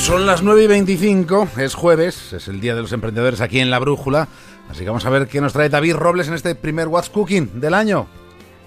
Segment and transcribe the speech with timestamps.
[0.00, 3.70] Son las 9 y 25, es jueves, es el Día de los Emprendedores aquí en
[3.70, 4.28] La Brújula.
[4.68, 7.60] Así que vamos a ver qué nos trae David Robles en este primer What's Cooking
[7.60, 8.08] del año.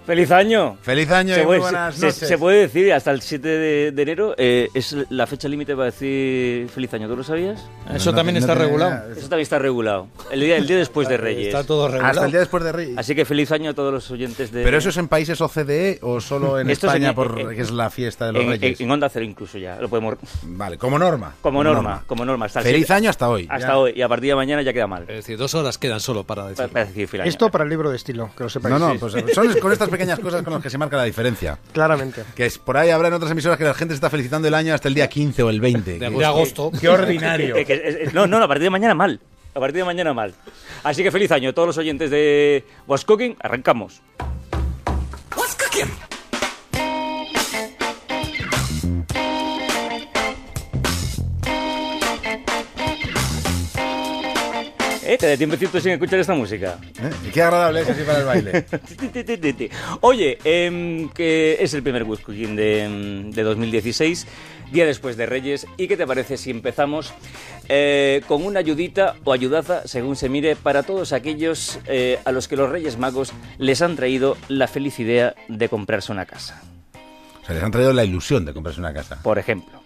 [0.05, 0.77] ¡Feliz año!
[0.81, 2.27] ¡Feliz año y muy buenas se, noches!
[2.27, 6.67] Se, puede decir, hasta el 7 de, enero eh, es la fecha límite para decir
[6.69, 7.07] feliz año.
[7.07, 7.65] ¿Tú lo sabías?
[7.93, 9.11] Eso también está regulado.
[9.13, 10.07] Eso también está regulado.
[10.29, 11.47] El día, el día después de Reyes.
[11.47, 12.11] Está todo regulado.
[12.11, 12.97] Hasta el día después de Reyes.
[12.97, 14.63] Así que feliz año a todos los oyentes de...
[14.63, 17.61] ¿Pero eso es en países OCDE o solo en Esto es España en- porque en-
[17.61, 18.79] es la fiesta de los en, Reyes?
[18.81, 19.79] en- en Onda Cero incluso ya.
[19.79, 20.15] Lo podemos...
[20.43, 21.33] Vale, como norma.
[21.41, 22.47] Como norma, como norma.
[22.47, 23.47] Hasta el Feliz siete- año hasta hoy.
[23.49, 23.77] Hasta Ya.
[23.77, 23.93] hoy.
[23.95, 25.03] Y a partir de mañana ya queda mal.
[25.03, 26.69] Es decir, dos horas quedan solo para Para, decirlo.
[26.73, 27.29] para decir feliz año.
[27.29, 28.73] Esto para el libro de estilo, que lo sepáis.
[28.77, 31.57] No, no, pues son con estas pequeñas cosas con las que se marca la diferencia.
[31.71, 32.23] Claramente.
[32.35, 34.53] Que es, por ahí habrá en otras emisoras que la gente se está felicitando el
[34.53, 35.99] año hasta el día 15 o el 20.
[35.99, 36.71] De, de agosto.
[36.79, 37.55] Qué ordinario.
[37.63, 39.19] Eh, que no, no, a partir de mañana mal.
[39.53, 40.33] A partir de mañana mal.
[40.83, 43.37] Así que feliz año a todos los oyentes de What's Cooking.
[43.39, 44.01] Arrancamos.
[55.13, 55.17] ¿Eh?
[55.19, 56.79] Te da tiempecito sin escuchar esta música.
[56.99, 57.29] ¿Eh?
[57.31, 58.65] Qué agradable es así para el baile.
[60.01, 64.27] Oye, em, que es el primer Cooking de, de 2016,
[64.71, 65.67] día después de Reyes.
[65.77, 67.13] ¿Y qué te parece si empezamos
[67.69, 72.47] eh, con una ayudita o ayudaza, según se mire, para todos aquellos eh, a los
[72.47, 76.63] que los Reyes Magos les han traído la feliz idea de comprarse una casa?
[77.43, 79.21] O sea, les han traído la ilusión de comprarse una casa.
[79.21, 79.82] por ejemplo.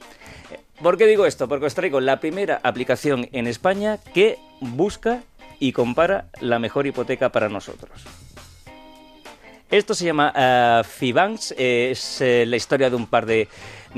[0.81, 1.47] ¿Por qué digo esto?
[1.47, 5.23] Porque os traigo la primera aplicación en España que busca
[5.59, 8.03] y compara la mejor hipoteca para nosotros.
[9.71, 13.49] Esto se llama eh, Fibanks, es eh, la historia de un par de,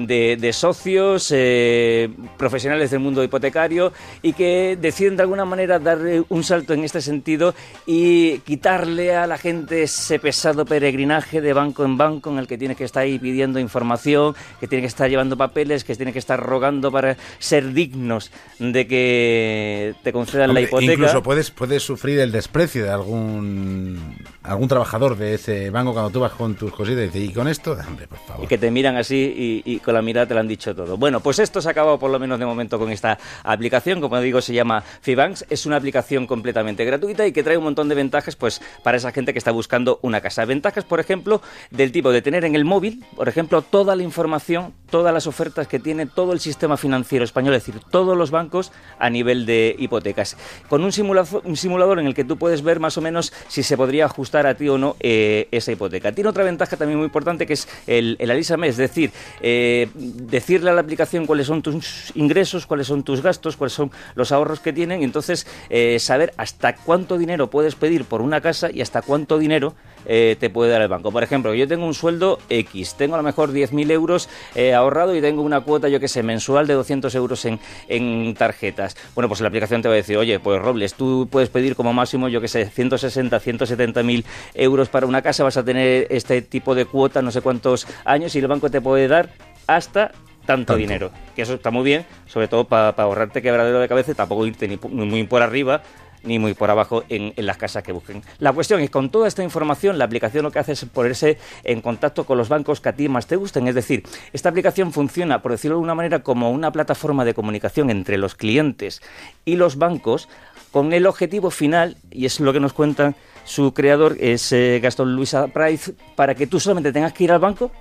[0.08, 6.00] de- de socios eh, profesionales del mundo hipotecario y que deciden de alguna manera dar
[6.30, 7.54] un salto en este sentido
[7.86, 12.58] y quitarle a la gente ese pesado peregrinaje de banco en banco en el que
[12.58, 16.20] tiene que estar ahí pidiendo información, que tiene que estar llevando papeles, que tiene que
[16.20, 20.94] estar rogando para ser dignos de que te concedan la hipoteca.
[20.94, 26.20] Incluso puedes, puedes sufrir el desprecio de algún algún trabajador de ese banco cuando tú
[26.22, 27.78] vas con tus cositas y dices, ¿y con esto?
[27.88, 28.44] Hombre, por favor.
[28.44, 30.98] Y que te miran así y, y con la mirada te lo han dicho todo.
[30.98, 34.00] Bueno, pues esto se ha acabado por lo menos de momento con esta aplicación.
[34.02, 35.46] Como digo, se llama Fibanks.
[35.50, 39.12] Es una aplicación completamente gratuita y que trae un montón de ventajas pues para esa
[39.12, 40.46] gente que está buscando una casa.
[40.46, 41.42] Ventajas, por ejemplo,
[41.72, 45.68] del tipo de tener en el móvil, por ejemplo, toda la información, todas las ofertas
[45.68, 49.76] que tiene todo el sistema financiero español, es decir, todos los bancos a nivel de
[49.80, 50.38] hipotecas.
[50.68, 53.64] Con un, simulazo- un simulador en el que tú puedes ver más o menos si
[53.64, 56.12] se podría ajustar a ti o no eh, esa hipoteca.
[56.12, 59.12] Tiene otra ventaja también muy importante que es el, el Alísame, es decir,
[59.42, 63.92] eh, decirle a la aplicación cuáles son tus ingresos, cuáles son tus gastos, cuáles son
[64.16, 68.42] los ahorros que tienen y entonces eh, saber hasta cuánto dinero puedes pedir por una
[68.42, 69.76] casa y hasta cuánto dinero
[70.06, 71.12] eh, te puede dar el banco.
[71.12, 75.16] Por ejemplo, yo tengo un sueldo X, tengo a lo mejor 10.000 euros eh, ahorrado
[75.16, 78.96] y tengo una cuota, yo que sé, mensual de 200 euros en, en tarjetas.
[79.16, 81.94] Bueno, pues la aplicación te va a decir, oye, pues Robles, tú puedes pedir como
[81.94, 86.42] máximo, yo que sé, 160, 170 mil euros para una casa, vas a tener este
[86.42, 89.30] tipo de cuota, no sé cuántos años, y el banco te puede dar
[89.76, 90.12] hasta
[90.46, 90.76] tanto, Tanto.
[90.78, 91.12] dinero.
[91.36, 94.68] Que eso está muy bien, sobre todo para ahorrarte quebradero de cabeza y tampoco irte
[94.68, 95.84] ni muy por arriba
[96.24, 98.22] ni muy por abajo en, en las casas que busquen.
[98.40, 101.82] La cuestión es, con toda esta información, la aplicación lo que hace es ponerse en
[101.82, 103.68] contacto con los bancos que a ti más te gusten.
[103.68, 104.04] Es decir,
[104.34, 108.36] esta aplicación funciona, por decirlo de una manera, como una plataforma de comunicación entre los
[108.36, 109.02] clientes
[109.46, 110.28] y los bancos
[110.72, 115.16] con el objetivo final, y es lo que nos cuenta su creador, es eh, Gastón
[115.16, 117.72] Luisa Price, para que tú solamente tengas que ir al banco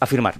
[0.00, 0.34] a firmar,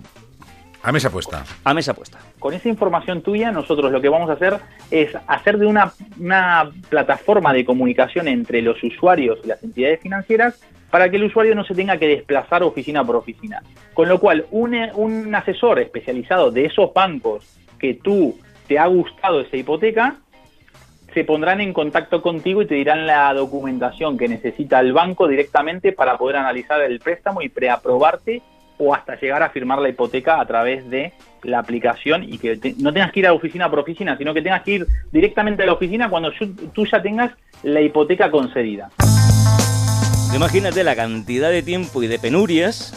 [0.83, 1.45] A mesa puesta.
[1.65, 1.95] a mesa.
[2.39, 4.59] Con esa información tuya, nosotros lo que vamos a hacer
[4.91, 10.61] es hacer de una, una plataforma de comunicación entre los usuarios y las entidades financieras
[10.91, 13.63] para que el usuario no se tenga que desplazar oficina por oficina.
[13.93, 17.45] Con lo cual, un, un asesor especializado de esos bancos
[17.79, 20.17] que tú te ha gustado esa hipoteca,
[21.13, 25.93] se pondrán en contacto contigo y te dirán la documentación que necesita el banco directamente
[25.93, 28.43] para poder analizar el préstamo y preaprobarte
[28.79, 31.13] o hasta llegar a firmar la hipoteca a través de
[31.43, 34.43] la aplicación y que te- no tengas que ir a oficina por oficina, sino que
[34.43, 36.31] tengas que ir directamente a la oficina cuando
[36.73, 37.31] tú ya tengas
[37.63, 38.91] la hipoteca concedida.
[40.35, 42.93] Imagínate la cantidad de tiempo y de penurias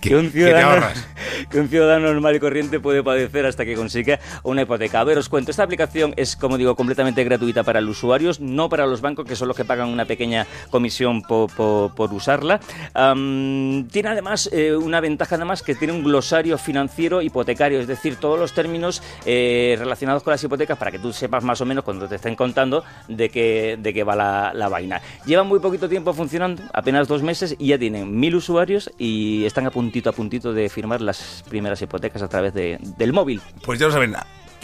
[0.00, 1.08] ¿Qué, que un te ciudadano, ahorras?
[1.50, 5.00] Que un ciudadano normal y corriente puede padecer hasta que consiga una hipoteca.
[5.00, 8.68] A ver, os cuento, esta aplicación es, como digo, completamente gratuita para los usuarios, no
[8.68, 12.60] para los bancos, que son los que pagan una pequeña comisión po- po- por usarla.
[12.94, 18.38] Tiene además eh, una ventaja además que tiene un glosario financiero hipotecario, es decir, todos
[18.38, 22.08] los términos eh, relacionados con las hipotecas para que tú sepas más o menos cuando
[22.08, 25.00] te estén contando de qué, de qué va la, la vaina.
[25.26, 29.66] Llevan muy poquito tiempo funcionando, apenas dos meses, y ya tienen mil usuarios y están
[29.66, 33.42] a puntito a puntito de firmar las primeras hipotecas a través de, del móvil.
[33.64, 34.14] Pues ya lo saben,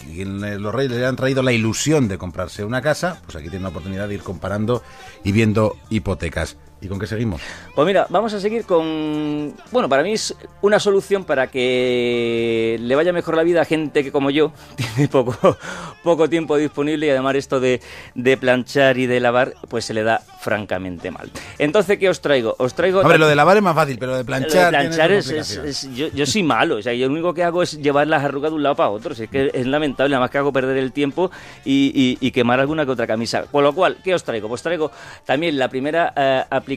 [0.00, 3.62] quien los reyes le han traído la ilusión de comprarse una casa, pues aquí tiene
[3.64, 4.82] la oportunidad de ir comparando
[5.24, 6.56] y viendo hipotecas.
[6.82, 7.42] ¿Y con qué seguimos?
[7.74, 9.54] Pues mira, vamos a seguir con...
[9.70, 14.02] Bueno, para mí es una solución para que le vaya mejor la vida a gente
[14.02, 15.58] que como yo tiene poco,
[16.02, 17.82] poco tiempo disponible y además esto de,
[18.14, 21.30] de planchar y de lavar pues se le da francamente mal.
[21.58, 22.56] Entonces, ¿qué os traigo?
[22.58, 23.00] Os traigo...
[23.00, 24.72] Hombre, lo de lavar es más fácil, pero lo de planchar...
[24.72, 27.62] Lo de planchar es, yo, yo, soy malo, o sea, yo lo único que hago
[27.62, 30.30] es llevar las arrugas de un lado para otro, es que es lamentable, nada más
[30.30, 31.30] que hago perder el tiempo
[31.62, 33.44] y, y, y, quemar alguna que otra camisa.
[33.50, 34.48] Por lo cual, ¿qué os traigo?
[34.48, 34.90] Pues traigo
[35.26, 36.69] también la primera aplicación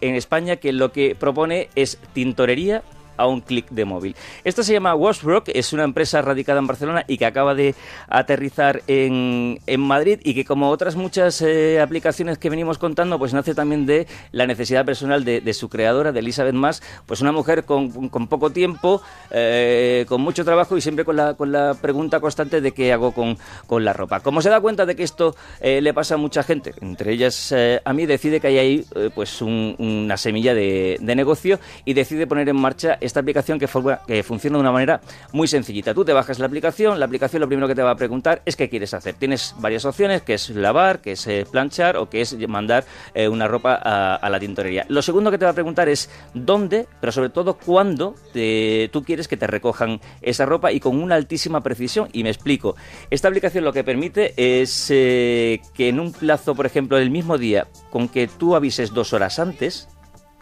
[0.00, 2.82] en España que lo que propone es tintorería
[3.16, 4.16] a un clic de móvil.
[4.44, 7.74] Esta se llama Washbrook, es una empresa radicada en Barcelona y que acaba de
[8.08, 13.32] aterrizar en, en Madrid y que como otras muchas eh, aplicaciones que venimos contando, pues
[13.34, 17.64] nace también de la necesidad personal de, su creadora, de Elizabeth Mas, pues una mujer
[17.64, 22.20] con, con poco tiempo, eh, con mucho trabajo y siempre con la, con la pregunta
[22.20, 24.20] constante de qué hago con, con la ropa.
[24.20, 27.54] Como se da cuenta de que esto eh, le pasa a mucha gente, entre ellas
[27.84, 32.26] a mí, decide que hay ahí pues un, una semilla de, de negocio y decide
[32.26, 35.00] poner en marcha esta aplicación que, forma, funciona de una manera
[35.32, 35.94] muy sencillita.
[35.94, 38.56] Tú te bajas la aplicación, la aplicación lo primero que te va a preguntar es
[38.56, 39.14] qué quieres hacer.
[39.14, 43.28] Tienes varias opciones, que es lavar, que es eh, planchar o que es mandar eh,
[43.28, 44.86] una ropa a, la tintorería.
[44.88, 49.04] Lo segundo que te va a preguntar es dónde, pero sobre todo cuándo te, tú
[49.04, 52.08] quieres que te recojan esa ropa y con una altísima precisión.
[52.12, 52.76] Y me explico.
[53.10, 57.38] Esta aplicación lo que permite es eh, que en un plazo, por ejemplo, del mismo
[57.38, 59.88] día, con que tú avises dos horas antes,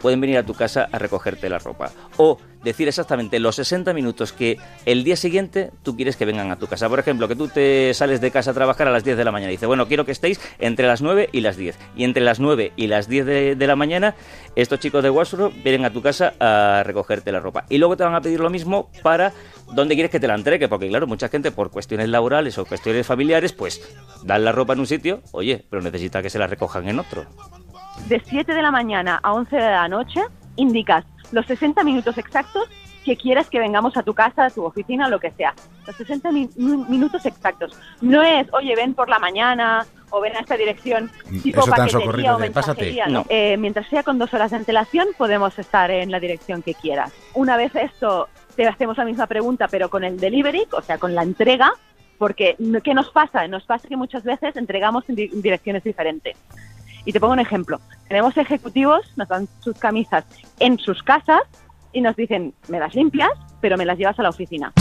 [0.05, 1.91] pueden venir a tu casa a recogerte la ropa.
[2.17, 6.59] O decir exactamente los 60 minutos que el día siguiente tú quieres que vengan a
[6.59, 6.87] tu casa.
[6.87, 9.31] Por ejemplo, que tú te sales de casa a trabajar a las 10 de la
[9.31, 11.75] mañana y dices, bueno, quiero que estéis entre las 9 y las 10.
[11.95, 13.25] Y entre las 9 y las 10
[13.57, 14.13] de, la mañana,
[14.55, 17.65] estos chicos de Washroom vienen a tu casa a recogerte la ropa.
[17.67, 19.33] Y luego te van a pedir lo mismo para
[19.73, 23.07] dónde quieres que te la entregue, porque claro, mucha gente por cuestiones laborales o cuestiones
[23.07, 23.81] familiares, pues
[24.23, 27.25] dan la ropa en un sitio, oye, pero necesita que se la recojan en otro.
[28.07, 30.21] De 7 de la mañana a 11 de la noche,
[30.55, 32.69] indicas los 60 minutos exactos
[33.03, 35.53] que quieras que vengamos a tu casa, a tu oficina, lo que sea.
[35.85, 37.77] Los 60 mi minutos exactos.
[38.01, 41.11] No es, oye, ven por la mañana o ven a esta dirección
[41.43, 42.95] tipo Eso tan paquetería o de, pásate.
[43.07, 43.25] ¿no?
[43.29, 47.13] Eh, mientras sea con dos horas de antelación, podemos estar en la dirección que quieras.
[47.35, 51.13] Una vez esto, te hacemos la misma pregunta, pero con el delivery, o sea, con
[51.13, 51.73] la entrega,
[52.17, 53.47] porque ¿qué nos pasa?
[53.47, 56.37] Nos pasa que muchas veces entregamos en direcciones diferentes.
[57.05, 57.79] Y te pongo un ejemplo.
[58.07, 60.25] Tenemos ejecutivos, nos dan sus camisas
[60.59, 61.41] en sus casas
[61.93, 63.31] y nos dicen, me las limpias,
[63.61, 64.73] pero me las llevas a la oficina.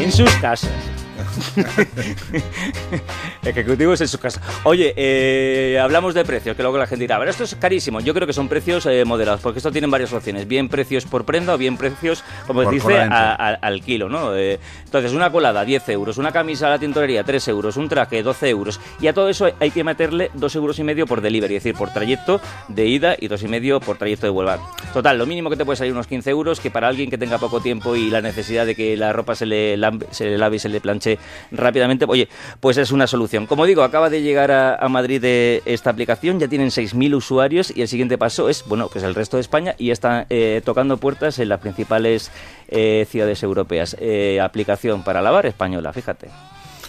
[0.00, 0.91] En sus casas.
[3.44, 4.40] Ejecutivos en su casa.
[4.64, 8.00] Oye, eh, hablamos de precios, que luego la gente dirá, pero esto es carísimo.
[8.00, 10.46] Yo creo que son precios eh, moderados, porque esto tienen varias opciones.
[10.46, 14.36] Bien precios por prenda o bien precios, como por dice, a, a, al kilo, ¿no?
[14.36, 16.18] Eh, entonces, una colada, 10 euros.
[16.18, 17.76] Una camisa a la tintorería, 3 euros.
[17.76, 18.80] Un traje, 12 euros.
[19.00, 21.76] Y a todo eso hay que meterle 2 euros y medio por delivery, es decir,
[21.76, 24.60] por trayecto de ida y 2 y medio por trayecto de vuelta.
[24.92, 27.38] Total, lo mínimo que te puede salir unos 15 euros, que para alguien que tenga
[27.38, 29.78] poco tiempo y la necesidad de que la ropa se le,
[30.10, 31.01] se le lave y se le planche
[31.50, 32.28] rápidamente, oye,
[32.60, 33.46] pues es una solución.
[33.46, 37.82] Como digo, acaba de llegar a, Madrid de esta aplicación, ya tienen 6.000 usuarios y
[37.82, 41.38] el siguiente paso es, bueno, pues el resto de España y está eh, tocando puertas
[41.38, 42.30] en las principales
[42.68, 43.96] eh, ciudades europeas.
[44.00, 46.28] Eh, aplicación para lavar española, fíjate.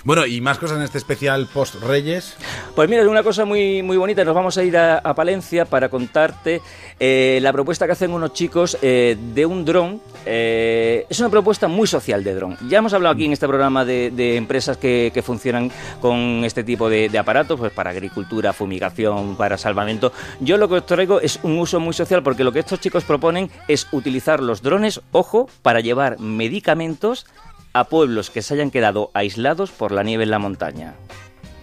[0.04, 2.36] Bueno, y más cosas en este especial post Reyes.
[2.76, 4.26] Pues mira, es una cosa muy, muy bonita.
[4.26, 6.62] Nos vamos a ir a, a Palencia para contarte
[7.00, 10.02] eh, la propuesta que hacen unos chicos eh, de un dron.
[10.26, 12.58] Eh, es una propuesta muy social de dron.
[12.68, 16.66] Ya hemos hablado aquí en este programa de, de empresas que, que, funcionan con este
[16.66, 20.12] tipo de, de, aparatos, pues para agricultura, fumigación, para salvamento.
[20.42, 23.06] Yo lo que os traigo es un uso muy social porque lo que estos chicos
[23.06, 27.26] proponen es utilizar los drones, ojo, para llevar medicamentos
[27.74, 30.94] a pueblos que se hayan quedado aislados por la nieve en la montaña.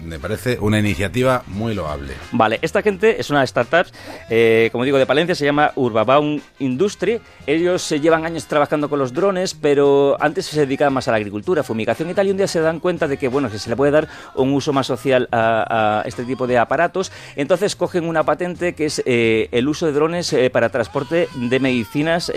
[0.02, 2.14] Me parece una iniciativa muy loable.
[2.32, 3.86] Vale, esta gente es una startup,
[4.30, 7.20] eh, como digo, de Palencia, se llama Urbabaum Industry.
[7.46, 11.18] Ellos se llevan años trabajando con los drones, pero antes se dedicaban más a la
[11.18, 13.68] agricultura, fumigación y tal, y un día se dan cuenta de que, bueno, que se
[13.68, 17.12] le puede dar un uso más social a, este tipo de aparatos.
[17.36, 21.60] Entonces cogen una patente que es eh, el uso de drones eh, para transporte de
[21.60, 22.32] medicinas,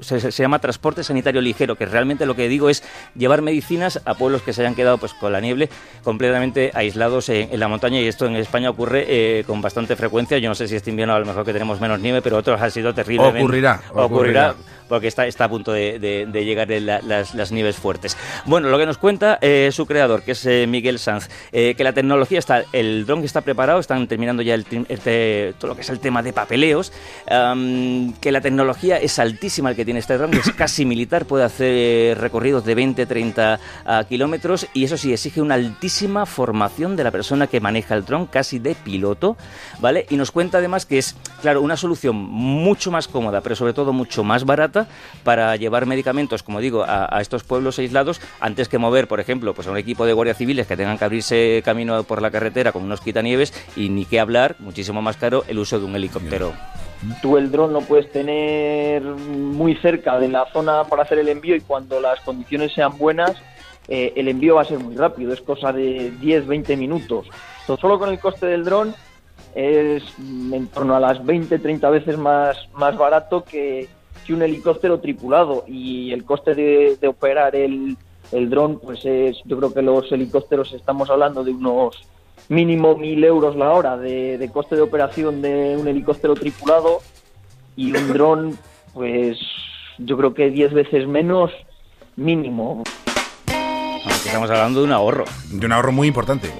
[0.00, 2.82] se, se, llama transporte sanitario ligero, que realmente lo que digo es
[3.14, 5.68] llevar medicinas a pueblos que se hayan quedado pues con la nieve
[6.02, 10.38] completamente aislados en, en, la montaña y esto en España ocurre eh, con bastante frecuencia.
[10.38, 12.60] Yo no sé si este invierno a lo mejor que tenemos menos nieve, pero otros
[12.60, 13.26] ha sido terrible.
[13.26, 14.04] Ocurrirá, ocurrirá.
[14.04, 14.54] ocurrirá.
[14.92, 18.14] Porque está, está a punto de, llegar las, las, nieves fuertes.
[18.44, 21.94] Bueno, lo que nos cuenta eh, su creador, que es eh, Miguel Sanz, que la
[21.94, 25.98] tecnología está, el dron está preparado, están terminando ya el, todo lo que es el
[25.98, 26.92] tema de papeleos,
[27.26, 32.18] que la tecnología es altísima el que tiene este dron, es casi militar, puede hacer
[32.18, 37.10] recorridos de 20, 30 ah, kilómetros y eso sí, exige una altísima formación de la
[37.10, 39.38] persona que maneja el dron, casi de piloto,
[39.80, 40.04] ¿vale?
[40.10, 43.94] Y nos cuenta además que es, claro, una solución mucho más cómoda, pero sobre todo
[43.94, 44.81] mucho más barata
[45.24, 49.68] para llevar medicamentos, como digo, a, estos pueblos aislados, antes que mover, por ejemplo, pues
[49.68, 52.82] a un equipo de guardias civiles que tengan que abrirse camino por la carretera con
[52.82, 56.52] unos quitanieves y ni qué hablar, muchísimo más caro, el uso de un helicóptero.
[57.20, 61.56] Tú el dron lo puedes tener muy cerca de la zona para hacer el envío
[61.56, 63.36] y cuando las condiciones sean buenas,
[63.88, 67.26] eh, el envío va a ser muy rápido, es cosa de 10-20 minutos.
[67.66, 68.94] solo con el coste del dron
[69.54, 73.88] es en torno a las 20-30 veces más, más barato que,
[74.24, 77.96] que, un helicóptero tripulado y el coste de, operar el,
[78.32, 82.06] el dron, pues es, yo creo que los helicópteros estamos hablando de unos
[82.48, 87.00] mínimo mil euros la hora de, de coste de operación de un helicóptero tripulado
[87.76, 88.58] y un dron,
[88.94, 89.38] pues
[89.98, 91.50] yo creo que 10 veces menos
[92.16, 92.82] mínimo.
[94.24, 95.24] Estamos hablando de un ahorro.
[95.50, 96.50] De un ahorro muy importante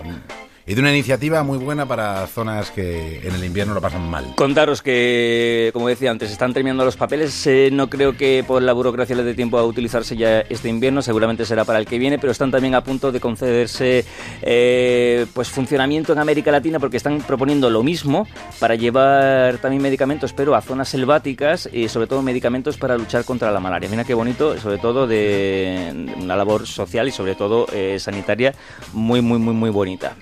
[0.67, 4.35] y de una iniciativa muy buena para zonas que en el invierno lo pasan mal.
[4.37, 7.47] Contaros que, como decía antes, están terminando los papeles.
[7.47, 11.03] Eh, no creo que por la burocracia les dé tiempo a utilizarse ya este invierno,
[11.03, 14.05] seguramente será para el que viene, pero están también a punto de concederse
[14.43, 18.27] eh, pues funcionamiento en América Latina porque están proponiendo lo mismo
[18.61, 23.51] para llevar también medicamentos, pero a zonas selváticas y sobre todo medicamentos para luchar contra
[23.51, 23.89] la malaria.
[23.89, 28.55] Mira qué bonito, sobre todo de una labor social y sobre todo eh, sanitaria
[28.93, 30.17] muy, muy, muy, muy bonita.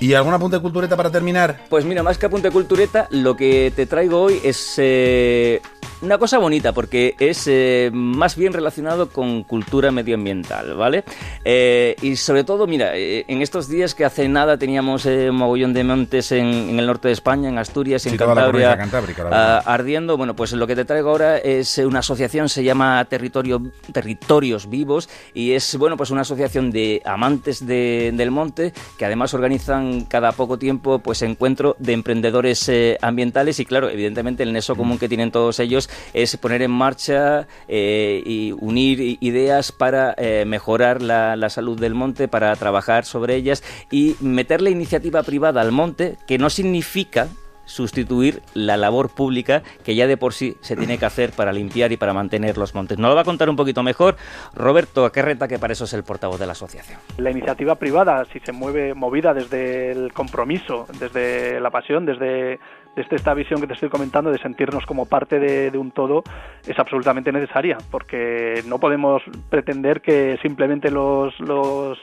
[0.00, 1.64] ¿Y algún apunte cultureta para terminar?
[1.68, 5.60] Pues mira, más que apunte cultureta, lo que te traigo hoy es eh,
[6.00, 11.04] una cosa bonita porque es eh, más bien relacionado con cultura medioambiental, ¿vale?
[11.44, 15.72] Eh, y sobre todo, mira, eh, en estos días que hace nada teníamos un mogollón
[15.72, 18.78] de montes en, el norte de España, en Asturias, en Cantabria,
[19.32, 23.62] ah, ardiendo, bueno, pues lo que te traigo ahora es una asociación, se llama Territorio,
[23.92, 30.02] Territorios Vivos y es, bueno, pues una asociación de amantes del monte que además organizan
[30.02, 33.58] cada poco tiempo pues encuentro de emprendedores ambientales.
[33.60, 38.22] Y claro, evidentemente el neso común que tienen todos ellos es poner en marcha eh,
[38.24, 44.16] y unir ideas para eh, mejorar la, salud del monte, para trabajar sobre ellas y
[44.20, 47.28] meter la iniciativa privada al monte, que no significa
[47.68, 51.92] sustituir la labor pública que ya de por sí se tiene que hacer para limpiar
[51.92, 52.98] y para mantener los montes.
[52.98, 54.16] Nos lo va a contar un poquito mejor
[54.54, 56.98] Roberto Aquerreta, que para eso es el portavoz de la asociación.
[57.18, 62.58] La iniciativa privada, si se mueve movida desde el compromiso, desde la pasión, desde
[62.98, 66.22] esta visión que te estoy comentando de sentirnos como parte de, un todo
[66.66, 71.98] es absolutamente necesaria, porque no podemos pretender que simplemente los, los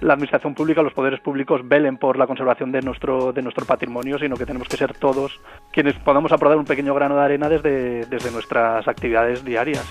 [0.00, 4.18] la administración pública, los poderes públicos velen por la conservación de nuestro, de nuestro patrimonio,
[4.18, 5.40] sino que tenemos que ser todos
[5.72, 9.84] quienes podamos aportar un pequeño grano de arena desde, desde nuestras actividades diarias.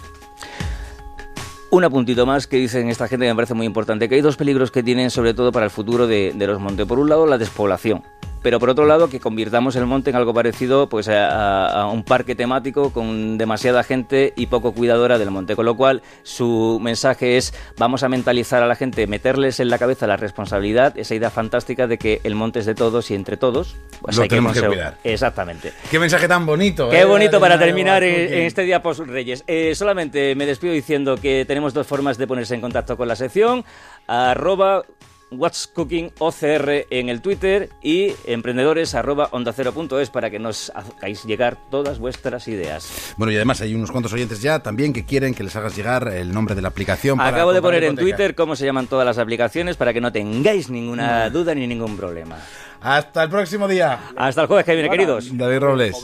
[1.70, 4.38] Un apuntito más que dicen esta gente que me parece muy importante, que hay dos
[4.38, 6.86] peligros que tienen sobre todo para el futuro de los montes.
[6.86, 8.04] Por un lado, la despoblación
[8.48, 12.34] pero por otro lado que convirtamos el monte en algo parecido pues a, un parque
[12.34, 17.54] temático con demasiada gente y poco cuidadora del monte, con lo cual su mensaje es
[17.77, 21.88] vamos a mentalizar a la gente, meterles en la cabeza la responsabilidad, esa idea fantástica
[21.88, 24.66] de que el monte es de todos y entre todos pues lo hay tenemos que,
[24.66, 24.98] cuidar.
[25.04, 25.74] Exactamente.
[25.92, 26.89] Qué mensaje tan bonito.
[26.89, 27.06] Qué ¿eh?
[27.06, 29.44] bonito para terminar en, este día post Reyes.
[29.48, 33.18] Eh, solamente me despido diciendo que tenemos dos formas de ponerse en contacto con la
[33.18, 33.66] sección
[34.08, 34.84] arroba
[35.31, 39.53] What's Cooking OCR en el Twitter y emprendedores arroba onda
[40.01, 43.13] es para que nos hagáis llegar todas vuestras ideas.
[43.17, 46.07] Bueno, y además hay unos cuantos oyentes ya también que quieren que les hagas llegar
[46.07, 47.19] el nombre de la aplicación.
[47.19, 50.69] Acabo de poner en Twitter cómo se llaman todas las aplicaciones para que no tengáis
[50.69, 52.38] ninguna duda ni ningún problema.
[52.81, 54.12] Hasta el próximo día.
[54.15, 55.36] Hasta el jueves que viene, queridos.
[55.36, 55.96] David Robles.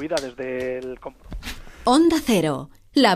[1.85, 2.69] Onda Cero.
[2.95, 3.11] La